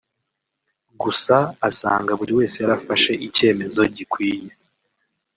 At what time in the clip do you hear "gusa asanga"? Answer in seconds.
1.01-2.11